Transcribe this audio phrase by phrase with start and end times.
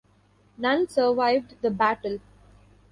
[0.57, 2.17] None survived the battle.